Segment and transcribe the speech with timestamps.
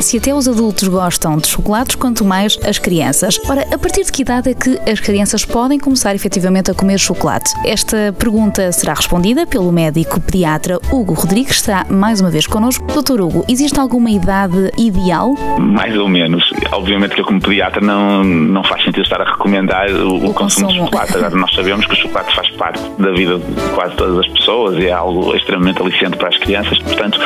[0.00, 3.40] Se até os adultos gostam de chocolates, quanto mais as crianças.
[3.48, 6.98] Ora, a partir de que idade é que as crianças podem começar efetivamente a comer
[6.98, 7.52] chocolate?
[7.64, 12.86] Esta pergunta será respondida pelo médico pediatra Hugo Rodrigues, que está mais uma vez connosco.
[12.92, 15.34] Doutor Hugo, existe alguma idade ideal?
[15.58, 16.48] Mais ou menos.
[16.72, 20.34] Obviamente que eu, como pediatra, não, não faz sentido estar a recomendar o, o consumo,
[20.34, 21.16] consumo, de chocolate.
[21.16, 24.78] Agora, nós sabemos que o chocolate faz parte da vida de quase todas as pessoas
[24.78, 26.78] e é algo extremamente aliciente para as crianças.
[26.78, 27.20] Portanto,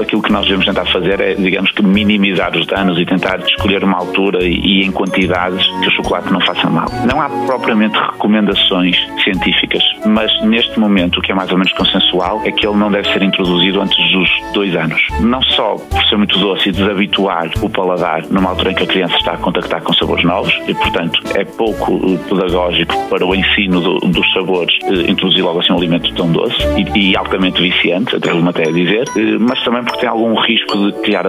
[0.00, 3.84] aquilo que nós devemos tentar fazer é, digamos que, minimizar os danos e tentar escolher
[3.84, 6.88] uma altura e, em quantidades que o chocolate não faça mal.
[7.06, 12.42] Não há propriamente recomendações científicas, mas neste momento o que é mais ou menos consensual
[12.44, 15.00] é que ele não deve ser introduzido antes dos dois anos.
[15.20, 18.86] Não só por ser muito doce e desabituar o paladar numa altura em que a
[18.86, 23.34] criança está a contactar com sabores novos e, portanto, é pouco eh, pedagógico para o
[23.34, 27.60] ensino do, dos sabores eh, introduzir logo assim um alimento tão doce e, e altamente
[27.60, 31.26] viciante, atrevo-me até a dizer, eh, mas também porque tem algum risco de criar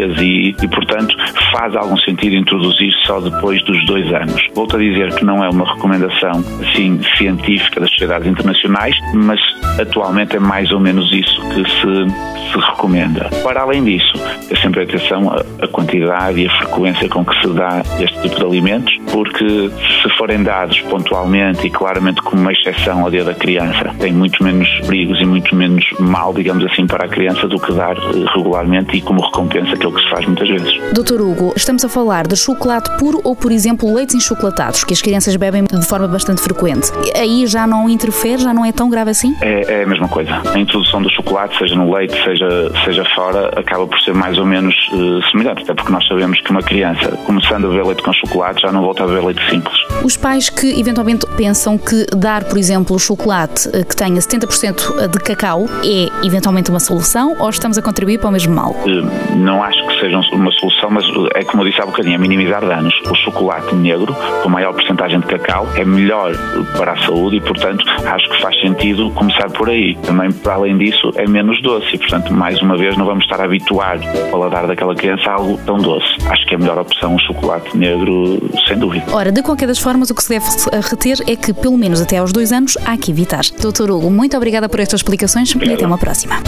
[0.00, 1.14] alergias e, e, portanto,
[1.52, 4.46] faz algum sentido introduzir só depois dos dois anos.
[4.54, 9.40] Volto a dizer que não é uma recomendação assim científica das sociedades internacionais, mas
[9.78, 13.28] atualmente é mais ou menos isso que se, se recomenda.
[13.42, 14.12] Para além disso,
[14.50, 18.44] é sempre atenção à quantidade e a frequência com que se dá este tipo de
[18.44, 19.70] alimentos, porque
[20.02, 24.42] se forem dados pontualmente e claramente como uma exceção ao dia da criança, tem muito
[24.42, 28.24] menos perigos e muito menos mal, digamos assim, para a criança do que dar eh,
[28.34, 30.92] regularmente e como recompensa aquilo que se faz muitas vezes.
[30.92, 35.02] Doutor Hugo, estamos a falar de chocolate puro ou, por exemplo, leites enchocolatados, que as
[35.02, 36.90] crianças bebem de forma bastante frequente.
[37.16, 39.34] Aí já não interfere, já não é tão grave assim?
[39.40, 40.40] É, é a mesma coisa.
[40.52, 42.48] A introdução do chocolate, seja no leite, seja,
[42.84, 46.50] seja fora, acaba por ser mais ou menos uh, semelhante, até porque nós sabemos que
[46.50, 49.76] uma criança, começando a beber leite com chocolate, já não volta a beber leite simples.
[50.04, 55.18] Os pais que eventualmente pensam que dar, por exemplo, chocolate eh, que tenha 70% de
[55.20, 58.70] cacau é eventualmente uma solução ou estamos a contribuir para o mesmo mal?
[58.70, 61.04] Uh, não acho que seja uma solução, mas
[61.34, 62.94] é como eu disse há bocadinho, é minimizar danos.
[63.08, 66.32] O chocolate negro, com maior porcentagem de cacau, é melhor
[66.76, 69.96] para a saúde e, portanto, acho que faz sentido começar por aí.
[70.02, 73.40] Também, para além disso, é menos doce e, portanto, mais uma vez, não vamos estar
[73.40, 76.08] a habituar o paladar daquela criança a algo tão doce.
[76.28, 79.04] Acho que é a melhor opção o chocolate negro, sem dúvida.
[79.12, 80.46] Ora, de qualquer das formas, o que se deve
[80.88, 83.42] reter é que, pelo menos até aos dois anos, há que evitar.
[83.60, 85.74] Doutor Hugo, muito obrigada por estas explicações Obrigado.
[85.74, 86.40] e até uma próxima.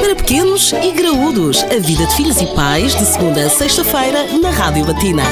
[0.00, 4.48] Para pequenos e graúdos, a vida de filhos e pais, de segunda a sexta-feira, na
[4.48, 5.22] Rádio Batina.